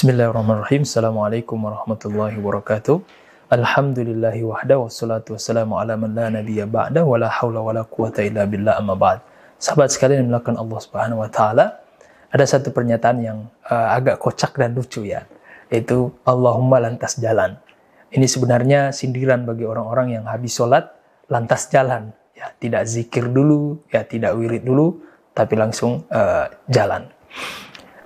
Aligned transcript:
Bismillahirrahmanirrahim. 0.00 0.88
Assalamualaikum 0.88 1.60
warahmatullahi 1.60 2.32
wabarakatuh. 2.40 3.04
Alhamdulillahi 3.52 4.40
wahda 4.48 4.80
wassalatu 4.80 5.36
wassalamu 5.36 5.76
ala 5.76 5.92
man 6.00 6.16
la 6.16 6.32
nabiyya 6.32 6.64
ba'da 6.64 7.04
wa 7.04 7.20
la 7.20 7.28
hawla 7.28 7.60
wa 7.60 7.68
la 7.76 7.84
quwata 7.84 8.24
illa 8.24 8.48
billah 8.48 8.80
amma 8.80 8.96
ba'd. 8.96 9.20
Sahabat 9.60 9.92
sekalian 9.92 10.24
yang 10.24 10.32
melakukan 10.32 10.56
Allah 10.56 10.78
Subhanahu 10.80 11.20
wa 11.20 11.28
taala, 11.28 11.84
ada 12.32 12.44
satu 12.48 12.72
pernyataan 12.72 13.20
yang 13.20 13.44
uh, 13.68 13.92
agak 13.92 14.16
kocak 14.16 14.56
dan 14.56 14.72
lucu 14.72 15.04
ya, 15.04 15.28
yaitu 15.68 16.08
Allahumma 16.24 16.80
lantas 16.80 17.20
jalan. 17.20 17.60
Ini 18.08 18.24
sebenarnya 18.24 18.96
sindiran 18.96 19.44
bagi 19.44 19.68
orang-orang 19.68 20.16
yang 20.16 20.24
habis 20.24 20.56
sholat 20.56 20.96
lantas 21.28 21.68
jalan, 21.68 22.08
ya 22.32 22.48
tidak 22.56 22.88
zikir 22.88 23.28
dulu, 23.28 23.84
ya 23.92 24.00
tidak 24.08 24.32
wirid 24.32 24.64
dulu, 24.64 24.96
tapi 25.36 25.60
langsung 25.60 26.08
uh, 26.08 26.48
jalan. 26.72 27.04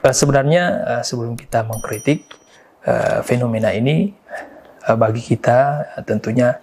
Uh, 0.04 0.12
sebenarnya 0.12 0.62
uh, 0.84 1.02
sebelum 1.02 1.32
kita 1.32 1.64
mengkritik 1.64 2.28
uh, 2.84 3.24
fenomena 3.24 3.72
ini 3.72 4.12
bagi 4.84 5.24
kita 5.24 5.80
tentunya 6.04 6.60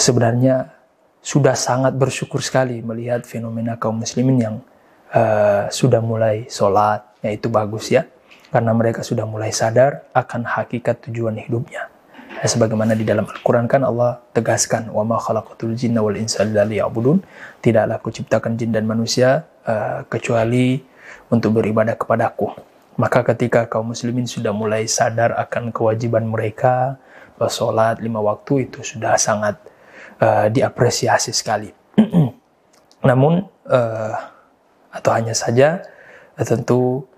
sebenarnya 0.00 0.72
sudah 1.20 1.52
sangat 1.52 1.92
bersyukur 1.92 2.40
sekali 2.40 2.80
melihat 2.80 3.28
fenomena 3.28 3.76
kaum 3.76 4.00
muslimin 4.00 4.40
yang 4.40 4.56
sudah 5.68 6.00
mulai 6.00 6.48
sholat, 6.48 7.04
yaitu 7.20 7.52
bagus 7.52 7.92
ya, 7.92 8.08
karena 8.48 8.72
mereka 8.72 9.04
sudah 9.04 9.28
mulai 9.28 9.52
sadar 9.52 10.08
akan 10.16 10.48
hakikat 10.48 11.04
tujuan 11.04 11.36
hidupnya. 11.36 11.92
Ya, 12.40 12.48
sebagaimana 12.48 12.96
di 12.96 13.04
dalam 13.04 13.28
Al-Quran 13.28 13.68
kan 13.68 13.84
Allah 13.84 14.24
tegaskan, 14.32 14.88
wa 14.88 15.04
ma 15.04 15.20
khalaqatul 15.20 15.76
jinna 15.76 16.00
wal 16.00 16.16
insa. 16.16 16.48
Tidaklah 16.48 18.00
aku 18.00 18.08
ciptakan 18.08 18.56
jin 18.56 18.72
dan 18.72 18.88
manusia 18.88 19.44
kecuali 20.08 20.80
untuk 21.32 21.60
beribadah 21.60 21.96
kepadaku. 21.96 22.52
Maka 23.00 23.24
ketika 23.32 23.64
kaum 23.64 23.96
muslimin 23.96 24.28
sudah 24.28 24.52
mulai 24.52 24.84
sadar 24.84 25.32
akan 25.36 25.72
kewajiban 25.72 26.28
mereka, 26.28 27.00
bahwa 27.40 27.98
lima 27.98 28.20
waktu 28.20 28.68
itu 28.70 28.84
sudah 28.84 29.18
sangat 29.18 29.58
uh, 30.22 30.46
diapresiasi 30.52 31.34
sekali. 31.34 31.72
Namun, 33.08 33.42
uh, 33.66 34.14
atau 34.92 35.10
hanya 35.16 35.34
saja, 35.34 35.82
uh, 36.38 36.44
tentu 36.46 37.08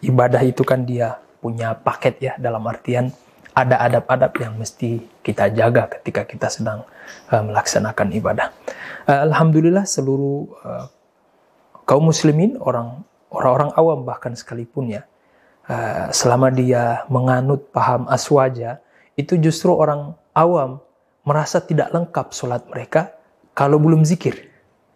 ibadah 0.00 0.40
itu 0.46 0.62
kan 0.64 0.86
dia 0.86 1.18
punya 1.42 1.76
paket 1.76 2.14
ya, 2.22 2.32
dalam 2.40 2.64
artian 2.64 3.12
ada 3.54 3.78
adab-adab 3.86 4.32
yang 4.42 4.58
mesti 4.58 4.98
kita 5.22 5.46
jaga 5.54 5.86
ketika 5.98 6.26
kita 6.26 6.50
sedang 6.50 6.82
uh, 7.30 7.42
melaksanakan 7.44 8.10
ibadah. 8.16 8.50
Uh, 9.06 9.30
Alhamdulillah 9.30 9.86
seluruh 9.86 10.50
uh, 10.64 10.86
kaum 11.86 12.08
muslimin, 12.10 12.58
orang 12.58 13.04
orang-orang 13.34 13.70
awam 13.76 13.98
bahkan 14.06 14.32
sekalipun 14.32 14.94
ya, 14.94 15.02
uh, 15.68 16.08
selama 16.14 16.48
dia 16.54 17.04
menganut 17.10 17.68
paham 17.74 18.06
aswaja, 18.08 18.80
itu 19.14 19.38
justru 19.38 19.74
orang 19.74 20.14
awam 20.34 20.82
merasa 21.24 21.58
tidak 21.62 21.90
lengkap 21.90 22.26
sholat 22.34 22.62
mereka 22.68 23.14
kalau 23.56 23.80
belum 23.80 24.02
zikir. 24.02 24.50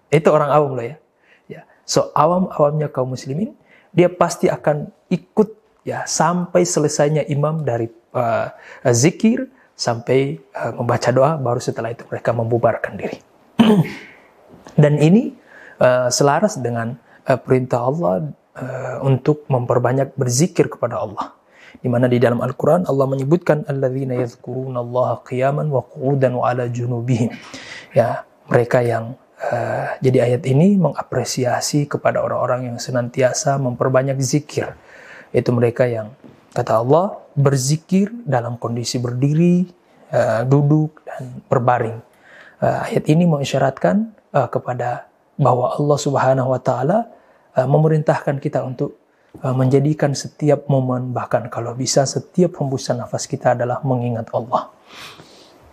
Itu 0.08 0.32
orang 0.32 0.50
awam 0.52 0.72
loh 0.76 0.86
ya. 0.86 0.96
ya. 1.48 1.62
So 1.88 2.12
awam-awamnya 2.12 2.92
kaum 2.92 3.12
muslimin, 3.12 3.54
dia 3.92 4.08
pasti 4.12 4.48
akan 4.48 4.92
ikut 5.08 5.48
ya 5.88 6.04
sampai 6.04 6.68
selesainya 6.68 7.24
imam 7.32 7.64
dari 7.64 7.88
uh, 8.12 8.52
zikir 8.92 9.48
sampai 9.78 10.36
uh, 10.52 10.74
membaca 10.76 11.08
doa 11.14 11.38
baru 11.38 11.62
setelah 11.62 11.94
itu 11.94 12.04
mereka 12.10 12.30
membubarkan 12.34 12.92
diri. 12.98 13.18
Dan 14.82 15.00
ini 15.00 15.32
uh, 15.80 16.10
selaras 16.12 16.58
dengan 16.60 16.98
uh, 17.28 17.38
perintah 17.38 17.84
Allah 17.84 18.32
uh, 18.56 18.96
untuk 19.04 19.44
memperbanyak 19.52 20.16
berzikir 20.16 20.72
kepada 20.72 21.04
Allah. 21.04 21.36
Di 21.78 21.86
mana 21.86 22.08
di 22.08 22.16
dalam 22.16 22.40
Al-Quran 22.40 22.88
Allah 22.88 23.06
menyebutkan 23.06 23.68
alladzina 23.68 24.16
yadhkuruna 24.16 24.80
Allah 24.80 25.20
qiyaman 25.22 25.68
wa 25.68 25.84
qu'udan 25.84 26.40
wa 26.40 26.48
ala 26.48 26.66
junubihim. 26.66 27.30
Ya, 27.92 28.24
mereka 28.48 28.80
yang 28.80 29.14
uh, 29.38 29.94
jadi 30.00 30.32
ayat 30.32 30.42
ini 30.48 30.80
mengapresiasi 30.80 31.86
kepada 31.86 32.24
orang-orang 32.24 32.72
yang 32.72 32.78
senantiasa 32.80 33.60
memperbanyak 33.60 34.18
zikir. 34.18 34.74
Itu 35.30 35.52
mereka 35.52 35.84
yang 35.84 36.16
kata 36.56 36.80
Allah 36.80 37.20
berzikir 37.36 38.10
dalam 38.24 38.56
kondisi 38.56 38.98
berdiri, 38.98 39.68
uh, 40.10 40.42
duduk 40.48 41.04
dan 41.04 41.44
berbaring. 41.46 41.98
Uh, 42.58 42.90
ayat 42.90 43.06
ini 43.06 43.28
mengisyaratkan 43.28 44.10
uh, 44.34 44.50
kepada 44.50 45.06
bahwa 45.38 45.70
Allah 45.78 45.98
Subhanahu 46.00 46.50
wa 46.50 46.58
taala 46.58 47.06
memerintahkan 47.64 48.38
kita 48.38 48.62
untuk 48.62 49.00
uh, 49.42 49.54
menjadikan 49.56 50.12
setiap 50.12 50.68
momen 50.68 51.10
bahkan 51.10 51.48
kalau 51.48 51.74
bisa 51.74 52.04
setiap 52.04 52.58
hembusan 52.60 53.00
nafas 53.02 53.24
kita 53.24 53.56
adalah 53.56 53.80
mengingat 53.82 54.28
Allah. 54.36 54.70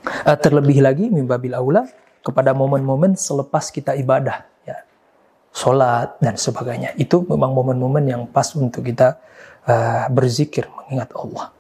Uh, 0.06 0.38
terlebih 0.38 0.82
lagi 0.86 1.10
mimbabil 1.10 1.54
aula 1.58 1.86
kepada 2.26 2.54
momen-momen 2.58 3.14
selepas 3.14 3.70
kita 3.70 3.94
ibadah 3.98 4.46
ya. 4.66 4.82
Salat 5.54 6.18
dan 6.24 6.36
sebagainya. 6.40 6.98
Itu 6.98 7.26
memang 7.26 7.54
momen-momen 7.54 8.04
yang 8.06 8.22
pas 8.30 8.50
untuk 8.58 8.86
kita 8.86 9.22
uh, 9.70 10.06
berzikir 10.10 10.70
mengingat 10.70 11.14
Allah. 11.14 11.54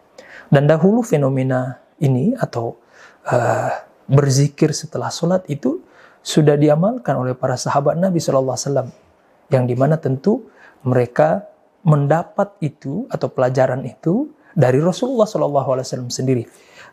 Dan 0.49 0.69
dahulu 0.69 1.01
fenomena 1.01 1.81
ini 1.97 2.37
atau 2.37 2.77
uh, 3.29 3.71
berzikir 4.05 4.73
setelah 4.73 5.09
sholat 5.09 5.45
itu 5.49 5.81
sudah 6.25 6.57
diamalkan 6.57 7.17
oleh 7.17 7.37
para 7.37 7.57
sahabat 7.57 7.97
Nabi 7.97 8.17
Shallallahu 8.17 8.53
Alaihi 8.57 8.65
Wasallam, 8.69 8.89
yang 9.53 9.69
di 9.69 9.75
mana 9.77 9.97
tentu 10.01 10.49
mereka 10.85 11.45
mendapat 11.85 12.57
itu 12.65 13.05
atau 13.13 13.29
pelajaran 13.29 13.85
itu 13.85 14.29
dari 14.57 14.81
Rasulullah 14.81 15.29
Shallallahu 15.29 15.69
Alaihi 15.77 15.85
Wasallam 15.85 16.09
sendiri. 16.13 16.43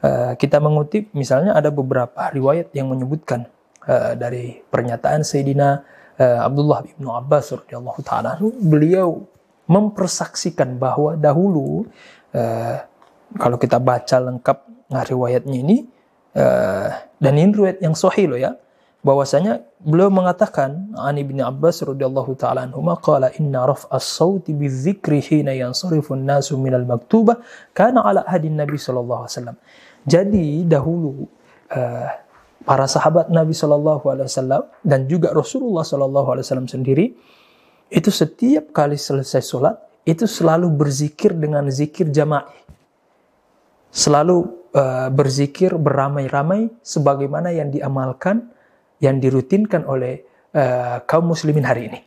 Uh, 0.02 0.34
kita 0.34 0.58
mengutip 0.58 1.14
misalnya 1.14 1.54
ada 1.54 1.70
beberapa 1.70 2.28
riwayat 2.34 2.74
yang 2.74 2.90
menyebutkan 2.90 3.46
uh, 3.86 4.18
dari 4.18 4.58
pernyataan 4.66 5.22
Sayyidina 5.22 5.68
uh, 6.18 6.40
Abdullah 6.42 6.82
bin 6.82 7.06
Abbas 7.06 7.54
radhiyallahu 7.54 8.02
taala 8.02 8.34
beliau 8.58 9.22
mempersaksikan 9.70 10.74
bahwa 10.76 11.14
dahulu 11.14 11.86
kalau 13.38 13.56
kita 13.60 13.78
baca 13.78 14.16
lengkap 14.18 14.58
riwayatnya 14.90 15.56
ini 15.62 15.86
dan 17.22 17.32
ini 17.38 17.54
riwayat 17.54 17.78
yang 17.78 17.94
sahih 17.94 18.26
loh 18.26 18.40
ya 18.40 18.58
bahwasanya 19.02 19.66
beliau 19.82 20.14
mengatakan 20.14 20.94
Ani 20.94 21.26
bin 21.26 21.42
Abbas 21.42 21.82
radhiyallahu 21.82 22.38
taala 22.38 22.70
anhu 22.70 22.86
qala 23.02 23.34
inna 23.34 23.66
raf'as 23.66 24.06
sauti 24.06 24.54
bidzikri 24.54 25.18
hina 25.18 25.50
yansarifu 25.50 26.14
an-nasu 26.14 26.54
minal 26.54 26.86
maktubah 26.86 27.42
kana 27.74 28.06
ala 28.06 28.22
hadin 28.30 28.54
Nabi 28.54 28.78
sallallahu 28.78 29.26
alaihi 29.26 29.34
wasallam. 29.34 29.58
Jadi 30.06 30.46
dahulu 30.70 31.26
uh, 31.74 32.08
para 32.62 32.86
sahabat 32.86 33.26
Nabi 33.26 33.50
sallallahu 33.50 34.06
alaihi 34.06 34.30
wasallam 34.30 34.62
dan 34.86 35.10
juga 35.10 35.34
Rasulullah 35.34 35.82
sallallahu 35.82 36.38
alaihi 36.38 36.46
wasallam 36.46 36.70
sendiri 36.70 37.06
itu 37.90 38.10
setiap 38.14 38.70
kali 38.70 38.94
selesai 38.94 39.42
sholat 39.42 39.76
itu 40.06 40.30
selalu 40.30 40.70
berzikir 40.70 41.34
dengan 41.34 41.66
zikir 41.74 42.06
jamaah. 42.10 42.46
Selalu 43.92 44.46
uh, 44.72 45.10
berzikir 45.10 45.74
beramai-ramai 45.74 46.70
sebagaimana 46.86 47.50
yang 47.50 47.68
diamalkan 47.68 48.48
yang 49.02 49.18
dirutinkan 49.18 49.82
oleh 49.82 50.22
uh, 50.54 51.02
kaum 51.04 51.34
muslimin 51.34 51.66
hari 51.66 51.90
ini. 51.90 52.00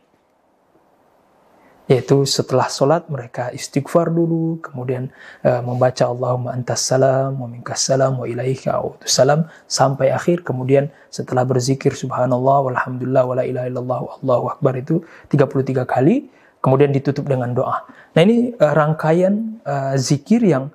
Yaitu 1.86 2.26
setelah 2.26 2.66
sholat 2.66 3.06
mereka 3.06 3.54
istighfar 3.54 4.10
dulu, 4.10 4.58
kemudian 4.58 5.06
uh, 5.46 5.62
membaca 5.62 6.02
Allahumma 6.10 6.50
antas 6.50 6.82
salam, 6.82 7.38
wa 7.38 7.46
minkas 7.46 7.86
salam, 7.86 8.18
wa 8.18 8.26
ilaika 8.26 8.82
salam, 9.06 9.46
sampai 9.70 10.10
akhir. 10.10 10.42
Kemudian 10.42 10.90
setelah 11.14 11.46
berzikir 11.46 11.94
subhanallah, 11.94 12.72
walhamdulillah, 12.72 13.22
wa 13.22 13.34
la 13.38 13.44
ilaha 13.46 13.66
illallah, 13.70 14.00
Allahu 14.18 14.44
akbar 14.50 14.74
itu 14.82 15.04
33 15.30 15.86
kali. 15.86 16.26
Kemudian 16.58 16.90
ditutup 16.90 17.30
dengan 17.30 17.54
doa. 17.54 17.86
Nah 18.18 18.20
ini 18.24 18.50
uh, 18.58 18.72
rangkaian 18.74 19.62
uh, 19.62 19.94
zikir 19.94 20.42
yang 20.42 20.74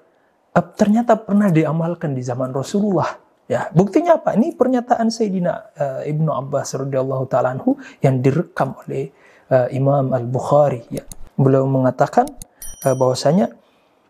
uh, 0.56 0.65
ternyata 0.79 1.19
pernah 1.19 1.51
diamalkan 1.51 2.15
di 2.15 2.24
zaman 2.24 2.56
Rasulullah 2.56 3.19
Ya, 3.51 3.68
buktinya 3.75 4.15
apa? 4.15 4.39
Ini 4.39 4.56
pernyataan 4.56 5.12
Sayyidina 5.12 5.53
uh, 5.75 6.01
Ibnu 6.07 6.31
Abbas 6.31 6.71
radhiyallahu 6.71 7.27
taala 7.27 7.59
yang 8.00 8.24
direkam 8.24 8.80
oleh 8.80 9.12
uh, 9.51 9.68
Imam 9.75 10.15
Al-Bukhari 10.15 10.88
ya. 10.88 11.03
Beliau 11.36 11.68
mengatakan 11.68 12.31
uh, 12.88 12.95
bahwasanya 12.95 13.51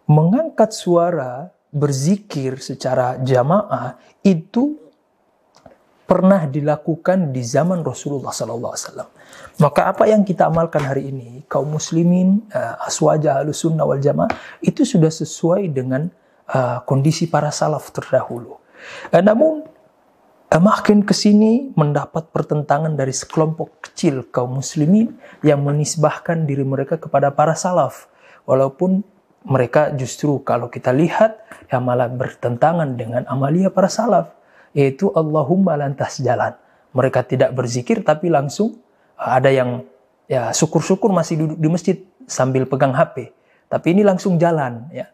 mengangkat 0.06 0.78
suara 0.78 1.50
berzikir 1.74 2.62
secara 2.62 3.18
jamaah 3.18 3.98
itu 4.22 4.78
pernah 6.06 6.46
dilakukan 6.46 7.34
di 7.34 7.42
zaman 7.42 7.82
Rasulullah 7.82 8.30
sallallahu 8.30 8.78
alaihi 8.78 8.86
wasallam. 8.94 9.10
Maka 9.58 9.90
apa 9.90 10.06
yang 10.06 10.22
kita 10.22 10.54
amalkan 10.54 10.86
hari 10.86 11.10
ini 11.10 11.50
kaum 11.50 11.74
muslimin 11.74 12.46
uh, 12.54 12.78
aswaja 12.86 13.42
sunnah 13.50 13.90
wal 13.90 13.98
jamaah 13.98 14.30
itu 14.62 14.86
sudah 14.86 15.10
sesuai 15.10 15.66
dengan 15.74 16.14
uh, 16.54 16.86
kondisi 16.86 17.26
para 17.26 17.50
salaf 17.50 17.90
terdahulu. 17.90 18.61
Eh, 19.14 19.24
namun 19.24 19.66
eh, 20.52 20.62
makin 20.62 21.06
ke 21.06 21.14
sini 21.16 21.72
mendapat 21.74 22.30
pertentangan 22.30 22.94
dari 22.94 23.14
sekelompok 23.16 23.90
kecil 23.90 24.28
kaum 24.30 24.60
muslimin 24.60 25.16
yang 25.46 25.64
menisbahkan 25.64 26.46
diri 26.46 26.66
mereka 26.66 26.98
kepada 26.98 27.32
para 27.34 27.56
salaf. 27.58 28.10
Walaupun 28.50 29.06
mereka 29.46 29.90
justru 29.98 30.42
kalau 30.46 30.70
kita 30.70 30.94
lihat 30.94 31.42
yang 31.74 31.82
malah 31.86 32.10
bertentangan 32.10 32.94
dengan 32.94 33.26
amalia 33.26 33.74
para 33.74 33.90
salaf 33.90 34.34
yaitu 34.72 35.10
Allahumma 35.14 35.76
lantas 35.76 36.22
jalan. 36.22 36.54
Mereka 36.92 37.24
tidak 37.26 37.56
berzikir 37.56 38.04
tapi 38.04 38.28
langsung 38.28 38.80
uh, 39.16 39.32
ada 39.40 39.48
yang 39.48 39.88
ya 40.32 40.56
syukur-syukur 40.56 41.12
masih 41.12 41.44
duduk 41.44 41.58
di 41.60 41.68
masjid 41.68 41.98
sambil 42.24 42.64
pegang 42.64 42.96
HP 42.96 43.36
tapi 43.72 43.96
ini 43.96 44.04
langsung 44.04 44.36
jalan 44.36 44.88
ya 44.92 45.12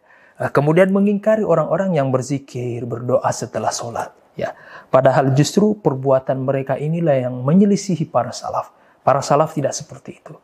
kemudian 0.54 0.94
mengingkari 0.94 1.42
orang-orang 1.42 1.98
yang 1.98 2.14
berzikir 2.14 2.86
berdoa 2.86 3.28
setelah 3.34 3.74
sholat 3.74 4.14
ya. 4.38 4.54
Padahal 4.94 5.34
justru 5.34 5.74
perbuatan 5.76 6.46
mereka 6.46 6.78
inilah 6.78 7.28
yang 7.28 7.36
menyelisihi 7.42 8.08
para 8.08 8.30
salaf. 8.30 8.72
Para 9.02 9.20
salaf 9.26 9.58
tidak 9.58 9.74
seperti 9.74 10.22
itu. 10.22 10.38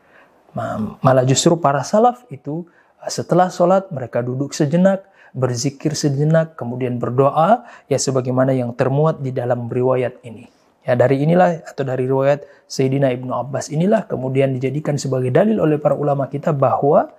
Malah 0.99 1.25
justru 1.29 1.57
para 1.61 1.85
salaf 1.85 2.25
itu 2.33 2.65
uh, 3.01 3.09
setelah 3.09 3.49
sholat 3.53 3.89
mereka 3.93 4.21
duduk 4.21 4.53
sejenak 4.53 5.05
berzikir 5.33 5.97
sejenak 5.97 6.53
kemudian 6.53 7.01
berdoa 7.01 7.65
ya 7.89 7.97
sebagaimana 7.97 8.53
yang 8.53 8.69
termuat 8.77 9.21
di 9.21 9.33
dalam 9.33 9.65
riwayat 9.65 10.21
ini. 10.25 10.45
Ya 10.83 10.93
dari 10.99 11.23
inilah 11.23 11.63
atau 11.63 11.81
dari 11.87 12.05
riwayat 12.05 12.45
Sayyidina 12.69 13.09
Ibnu 13.17 13.33
Abbas 13.33 13.73
inilah 13.73 14.05
kemudian 14.05 14.53
dijadikan 14.53 14.99
sebagai 14.99 15.33
dalil 15.33 15.57
oleh 15.57 15.81
para 15.81 15.97
ulama 15.97 16.29
kita 16.29 16.53
bahwa 16.53 17.09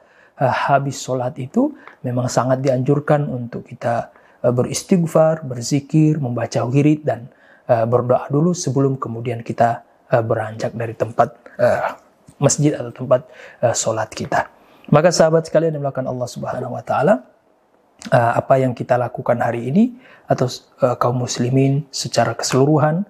habis 0.41 0.99
sholat 0.99 1.39
itu 1.39 1.71
memang 2.03 2.27
sangat 2.27 2.59
dianjurkan 2.59 3.27
untuk 3.31 3.67
kita 3.67 4.11
uh, 4.43 4.51
beristighfar, 4.51 5.47
berzikir, 5.47 6.19
membaca 6.19 6.67
wirid 6.67 7.07
dan 7.07 7.31
uh, 7.71 7.87
berdoa 7.87 8.27
dulu 8.31 8.51
sebelum 8.55 8.99
kemudian 8.99 9.43
kita 9.43 9.87
beranjak 10.15 10.71
dari 10.79 10.95
tempat 10.95 11.33
masjid 12.39 12.77
atau 12.77 12.93
tempat 12.95 13.27
sholat 13.75 14.07
kita. 14.15 14.47
Maka 14.95 15.11
sahabat 15.11 15.49
sekalian 15.49 15.75
yang 15.75 15.83
melakukan 15.83 16.07
Allah 16.07 16.29
Subhanahu 16.29 16.77
Wa 16.77 16.85
Taala, 16.87 17.15
apa 18.13 18.55
yang 18.63 18.77
kita 18.79 18.95
lakukan 18.95 19.43
hari 19.43 19.75
ini 19.75 19.97
atau 20.31 20.47
kaum 21.03 21.25
muslimin 21.25 21.89
secara 21.91 22.37
keseluruhan 22.37 23.03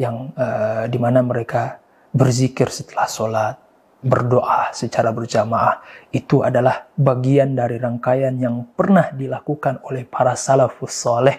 yang 0.00 0.32
uh, 0.38 0.88
di 0.88 0.96
mana 0.96 1.20
mereka 1.20 1.78
berzikir 2.12 2.68
setelah 2.68 3.08
sholat, 3.08 3.56
berdoa 4.02 4.74
secara 4.74 5.14
berjamaah 5.14 5.78
itu 6.10 6.42
adalah 6.42 6.90
bagian 6.98 7.54
dari 7.54 7.78
rangkaian 7.78 8.34
yang 8.34 8.66
pernah 8.74 9.14
dilakukan 9.14 9.78
oleh 9.86 10.02
para 10.02 10.34
salafus 10.34 10.90
soleh 10.90 11.38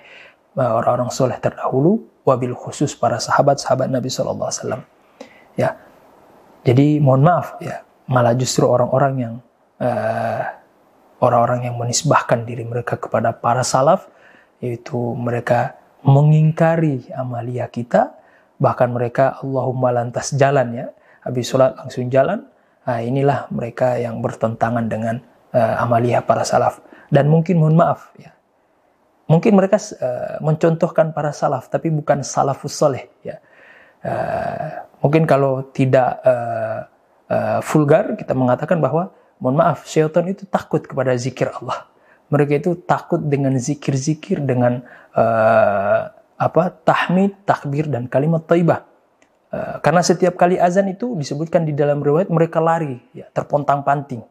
eh, 0.55 0.63
orang-orang 0.63 1.11
soleh 1.11 1.35
terdahulu 1.43 1.99
wabil 2.23 2.55
khusus 2.55 2.95
para 2.95 3.19
sahabat-sahabat 3.19 3.91
Nabi 3.91 4.07
Wasallam. 4.07 4.81
Ya. 5.59 5.75
Jadi 6.63 7.03
mohon 7.03 7.27
maaf 7.27 7.59
ya 7.59 7.83
malah 8.07 8.31
justru 8.39 8.63
orang-orang 8.63 9.13
yang 9.19 9.33
uh, 9.83 10.43
orang-orang 11.19 11.67
yang 11.67 11.75
menisbahkan 11.75 12.47
diri 12.47 12.63
mereka 12.63 12.95
kepada 12.95 13.35
para 13.35 13.67
salaf 13.67 14.07
yaitu 14.63 14.95
mereka 14.95 15.75
mengingkari 16.07 17.11
amalia 17.11 17.67
kita 17.67 18.15
bahkan 18.63 18.95
mereka 18.95 19.35
Allahumma 19.43 19.91
lantas 19.91 20.31
jalan 20.39 20.71
ya. 20.71 20.87
Habis 21.23 21.51
sholat 21.51 21.75
langsung 21.75 22.07
jalan 22.07 22.47
nah, 22.87 22.99
inilah 22.99 23.47
mereka 23.51 23.99
yang 23.99 24.19
bertentangan 24.19 24.85
dengan 24.87 25.19
uh, 25.55 25.83
amalia 25.83 26.23
para 26.23 26.43
salaf. 26.43 26.83
Dan 27.13 27.29
mungkin 27.29 27.61
mohon 27.61 27.77
maaf 27.77 28.11
ya. 28.17 28.33
Mungkin 29.29 29.55
mereka 29.55 29.79
uh, 29.79 30.43
mencontohkan 30.43 31.15
para 31.15 31.31
salaf 31.31 31.71
tapi 31.71 31.87
bukan 31.93 32.25
salafus 32.25 32.75
soleh 32.75 33.07
ya. 33.23 33.39
Uh, 34.03 34.83
mungkin 34.99 35.23
kalau 35.23 35.63
tidak 35.71 36.19
uh, 36.27 36.83
uh, 37.31 37.59
vulgar 37.63 38.19
kita 38.19 38.35
mengatakan 38.35 38.83
bahwa 38.83 39.15
mohon 39.39 39.63
maaf 39.63 39.87
syaitan 39.87 40.27
itu 40.27 40.43
takut 40.49 40.83
kepada 40.83 41.15
zikir 41.15 41.49
Allah. 41.55 41.87
Mereka 42.27 42.65
itu 42.65 42.71
takut 42.83 43.21
dengan 43.21 43.55
zikir-zikir 43.55 44.41
dengan 44.41 44.81
uh, 45.13 46.09
apa 46.35 46.63
tahmid, 46.83 47.45
takbir 47.47 47.87
dan 47.87 48.09
kalimat 48.09 48.43
taibah. 48.43 48.83
Uh, 49.53 49.77
karena 49.85 50.01
setiap 50.01 50.33
kali 50.33 50.57
azan 50.57 50.89
itu 50.89 51.13
disebutkan 51.13 51.61
di 51.61 51.77
dalam 51.77 52.01
riwayat 52.01 52.33
mereka 52.33 52.57
lari, 52.57 52.97
ya, 53.13 53.29
terpontang-panting, 53.29 54.25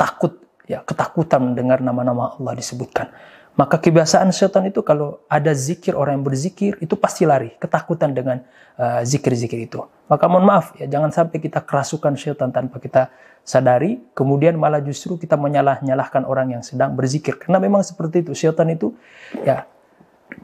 takut, 0.00 0.40
ya, 0.64 0.80
ketakutan 0.80 1.52
mendengar 1.52 1.84
nama-nama 1.84 2.32
Allah 2.40 2.56
disebutkan. 2.56 3.12
Maka 3.52 3.76
kebiasaan 3.76 4.32
setan 4.32 4.64
itu 4.64 4.80
kalau 4.80 5.20
ada 5.28 5.52
zikir 5.52 5.92
orang 5.92 6.16
yang 6.16 6.24
berzikir 6.24 6.80
itu 6.80 6.96
pasti 6.96 7.28
lari, 7.28 7.52
ketakutan 7.60 8.16
dengan 8.16 8.40
uh, 8.80 9.04
zikir-zikir 9.04 9.60
uh, 9.60 9.66
itu. 9.68 9.78
Maka 10.08 10.24
mohon 10.24 10.48
maaf 10.48 10.72
ya, 10.80 10.88
jangan 10.88 11.12
sampai 11.12 11.36
kita 11.36 11.60
kerasukan 11.60 12.16
setan 12.16 12.48
tanpa 12.48 12.80
kita 12.80 13.12
sadari, 13.44 14.00
kemudian 14.16 14.56
malah 14.56 14.80
justru 14.80 15.20
kita 15.20 15.36
menyalah-nyalahkan 15.36 16.24
orang 16.24 16.56
yang 16.56 16.62
sedang 16.64 16.96
berzikir. 16.96 17.36
Karena 17.36 17.60
memang 17.60 17.84
seperti 17.84 18.24
itu, 18.24 18.32
setan 18.32 18.72
itu 18.72 18.96
ya 19.44 19.68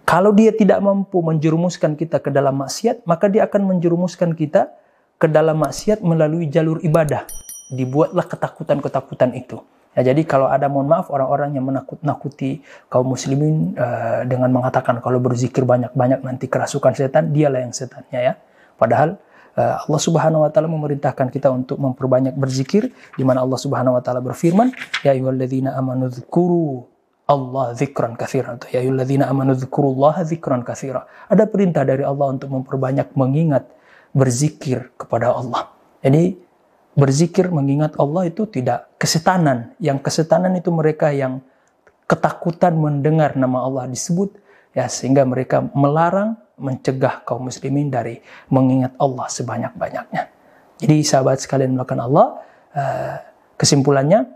kalau 0.09 0.33
dia 0.33 0.51
tidak 0.53 0.81
mampu 0.81 1.21
menjerumuskan 1.21 1.95
kita 1.95 2.19
ke 2.19 2.33
dalam 2.33 2.57
maksiat, 2.59 3.05
maka 3.05 3.29
dia 3.29 3.45
akan 3.45 3.77
menjerumuskan 3.77 4.33
kita 4.33 4.73
ke 5.19 5.27
dalam 5.29 5.59
maksiat 5.61 6.01
melalui 6.01 6.49
jalur 6.49 6.81
ibadah. 6.81 7.27
Dibuatlah 7.69 8.25
ketakutan-ketakutan 8.25 9.37
itu. 9.37 9.61
Ya, 9.99 10.15
jadi 10.15 10.23
kalau 10.23 10.47
ada 10.47 10.71
mohon 10.71 10.87
maaf 10.87 11.11
orang-orang 11.11 11.59
yang 11.59 11.67
menakut-nakuti 11.67 12.63
kaum 12.87 13.11
muslimin 13.11 13.75
uh, 13.75 14.23
dengan 14.25 14.47
mengatakan 14.55 15.03
kalau 15.03 15.19
berzikir 15.19 15.67
banyak-banyak 15.67 16.23
nanti 16.23 16.47
kerasukan 16.47 16.95
setan, 16.95 17.35
dialah 17.35 17.67
yang 17.67 17.75
setannya 17.75 18.33
ya. 18.33 18.33
Padahal 18.79 19.19
uh, 19.59 19.83
Allah 19.83 20.01
Subhanahu 20.01 20.47
wa 20.47 20.51
taala 20.55 20.71
memerintahkan 20.71 21.35
kita 21.35 21.51
untuk 21.51 21.83
memperbanyak 21.83 22.39
berzikir 22.39 22.95
di 23.19 23.25
mana 23.27 23.43
Allah 23.43 23.59
Subhanahu 23.59 23.99
wa 23.99 24.03
taala 24.05 24.23
berfirman, 24.23 24.71
"Ya 25.03 25.19
ayyuhalladzina 25.19 25.75
amanu 25.75 26.07
dzkuru 26.15 26.87
Allah 27.29 27.77
zikran 27.77 28.17
kathira 28.17 28.57
ya 28.73 28.81
ayyuhalladzina 28.81 29.29
amanu 29.29 29.53
dzkurullaha 29.53 30.25
zikran 30.25 30.65
kathira. 30.65 31.05
Ada 31.29 31.45
perintah 31.45 31.85
dari 31.85 32.01
Allah 32.01 32.33
untuk 32.33 32.49
memperbanyak 32.49 33.13
mengingat 33.13 33.69
berzikir 34.17 34.89
kepada 34.97 35.37
Allah. 35.37 35.69
Jadi 36.01 36.41
berzikir 36.97 37.53
mengingat 37.53 38.01
Allah 38.01 38.33
itu 38.33 38.49
tidak 38.49 38.89
kesetanan. 38.97 39.77
Yang 39.77 40.09
kesetanan 40.09 40.57
itu 40.57 40.73
mereka 40.73 41.13
yang 41.13 41.45
ketakutan 42.09 42.81
mendengar 42.81 43.37
nama 43.37 43.69
Allah 43.69 43.85
disebut 43.93 44.33
ya 44.73 44.89
sehingga 44.89 45.29
mereka 45.29 45.69
melarang 45.77 46.41
mencegah 46.57 47.23
kaum 47.29 47.53
muslimin 47.53 47.93
dari 47.93 48.25
mengingat 48.49 48.97
Allah 48.97 49.29
sebanyak-banyaknya. 49.29 50.23
Jadi 50.81 50.97
sahabat 51.05 51.45
sekalian 51.45 51.77
melakukan 51.77 52.01
Allah 52.01 52.27
uh, 52.73 53.15
kesimpulannya 53.61 54.27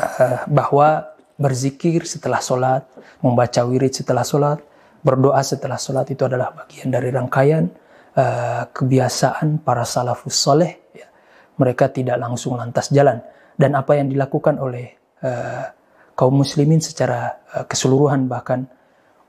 uh, 0.00 0.48
bahwa 0.48 1.17
berzikir 1.38 2.02
setelah 2.02 2.42
sholat, 2.42 2.82
membaca 3.22 3.62
wirid 3.62 3.94
setelah 3.94 4.26
sholat, 4.26 4.58
berdoa 5.00 5.38
setelah 5.46 5.78
sholat 5.78 6.10
itu 6.10 6.26
adalah 6.26 6.50
bagian 6.50 6.90
dari 6.90 7.14
rangkaian 7.14 7.70
uh, 8.18 8.66
kebiasaan 8.74 9.62
para 9.62 9.86
salafus 9.86 10.34
soleh. 10.34 10.90
Ya. 10.92 11.06
Mereka 11.56 11.94
tidak 11.94 12.18
langsung 12.18 12.58
lantas 12.58 12.90
jalan. 12.90 13.22
Dan 13.58 13.74
apa 13.78 13.98
yang 13.98 14.10
dilakukan 14.10 14.58
oleh 14.58 14.98
uh, 15.22 15.66
kaum 16.18 16.34
muslimin 16.42 16.82
secara 16.82 17.38
uh, 17.54 17.64
keseluruhan 17.66 18.26
bahkan 18.26 18.66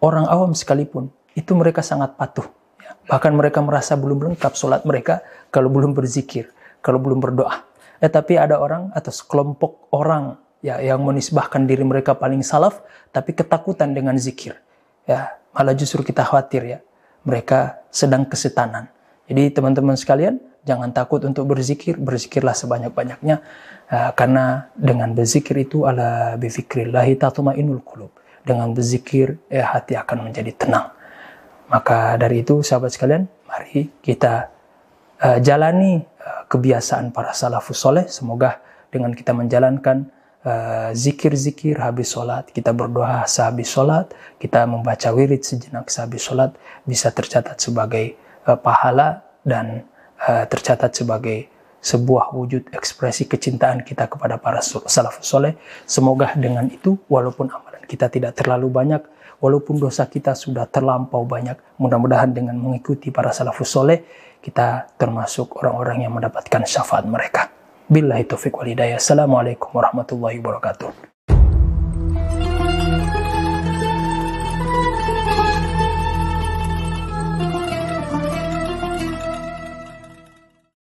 orang 0.02 0.26
awam 0.26 0.58
sekalipun 0.58 1.14
itu 1.38 1.54
mereka 1.54 1.86
sangat 1.86 2.18
patuh. 2.18 2.46
Ya. 2.82 2.98
Bahkan 3.06 3.32
mereka 3.38 3.62
merasa 3.62 3.94
belum 3.94 4.34
lengkap 4.34 4.54
sholat 4.58 4.82
mereka 4.82 5.22
kalau 5.54 5.70
belum 5.70 5.94
berzikir, 5.94 6.50
kalau 6.82 6.98
belum 6.98 7.22
berdoa. 7.22 7.70
Eh, 8.00 8.10
tapi 8.10 8.40
ada 8.40 8.58
orang 8.58 8.90
atau 8.96 9.12
sekelompok 9.12 9.92
orang 9.94 10.49
ya 10.60 10.80
yang 10.84 11.00
menisbahkan 11.04 11.64
diri 11.64 11.84
mereka 11.88 12.16
paling 12.16 12.44
salaf 12.44 12.84
tapi 13.16 13.36
ketakutan 13.36 13.96
dengan 13.96 14.16
zikir. 14.20 14.60
Ya 15.08 15.40
malah 15.56 15.74
justru 15.74 16.06
kita 16.06 16.24
khawatir 16.28 16.62
ya 16.68 16.80
mereka 17.24 17.84
sedang 17.90 18.28
kesetanan. 18.28 18.92
Jadi 19.30 19.54
teman-teman 19.54 19.96
sekalian 19.96 20.42
jangan 20.66 20.92
takut 20.92 21.24
untuk 21.24 21.50
berzikir 21.50 21.98
berzikirlah 21.98 22.54
sebanyak-banyaknya 22.54 23.42
uh, 23.90 24.12
karena 24.14 24.70
dengan 24.76 25.16
berzikir 25.16 25.56
itu 25.58 25.88
ala 25.88 26.36
bizikrillahi 26.36 27.16
tatmainul 27.18 27.82
qulub. 27.86 28.12
Dengan 28.44 28.72
berzikir 28.74 29.38
ya 29.52 29.76
hati 29.76 29.94
akan 30.00 30.32
menjadi 30.32 30.52
tenang. 30.56 30.90
Maka 31.70 32.18
dari 32.18 32.42
itu 32.42 32.66
sahabat 32.66 32.90
sekalian 32.90 33.30
mari 33.46 33.94
kita 34.02 34.50
uh, 35.22 35.38
jalani 35.38 36.02
uh, 36.02 36.44
kebiasaan 36.50 37.14
para 37.14 37.32
salafus 37.36 37.78
soleh. 37.78 38.10
Semoga 38.10 38.58
dengan 38.90 39.14
kita 39.14 39.38
menjalankan 39.38 40.10
zikir-zikir 40.96 41.76
uh, 41.76 41.92
habis 41.92 42.16
sholat, 42.16 42.48
kita 42.48 42.72
berdoa 42.72 43.28
sehabis 43.28 43.76
sholat, 43.76 44.08
kita 44.40 44.64
membaca 44.64 45.12
wirid 45.12 45.44
sejenak 45.44 45.92
sehabis 45.92 46.32
sholat, 46.32 46.56
bisa 46.88 47.12
tercatat 47.12 47.60
sebagai 47.60 48.16
uh, 48.48 48.56
pahala 48.56 49.20
dan 49.44 49.84
uh, 50.24 50.48
tercatat 50.48 50.96
sebagai 50.96 51.52
sebuah 51.80 52.36
wujud 52.36 52.72
ekspresi 52.76 53.28
kecintaan 53.28 53.84
kita 53.88 54.08
kepada 54.12 54.36
para 54.36 54.60
salafus 54.64 55.28
soleh. 55.28 55.56
Semoga 55.88 56.36
dengan 56.36 56.68
itu, 56.68 57.00
walaupun 57.08 57.48
amalan 57.52 57.84
kita 57.88 58.12
tidak 58.12 58.36
terlalu 58.36 58.68
banyak, 58.68 59.00
walaupun 59.40 59.80
dosa 59.80 60.08
kita 60.08 60.36
sudah 60.36 60.68
terlampau 60.68 61.24
banyak, 61.24 61.56
mudah-mudahan 61.80 62.36
dengan 62.36 62.60
mengikuti 62.60 63.12
para 63.12 63.32
salafus 63.32 63.72
soleh, 63.72 64.04
kita 64.40 64.92
termasuk 64.96 65.56
orang-orang 65.60 66.08
yang 66.08 66.16
mendapatkan 66.16 66.64
syafaat 66.64 67.08
mereka. 67.08 67.59
Billahi 67.90 68.22
taufiq 68.30 68.54
wal 68.54 68.70
hidayah. 68.70 69.02
Assalamualaikum 69.02 69.74
warahmatullahi 69.74 70.38
wabarakatuh. 70.38 70.94